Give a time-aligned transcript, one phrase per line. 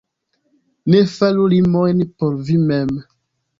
[0.93, 2.93] Ne faru limojn por vi mem.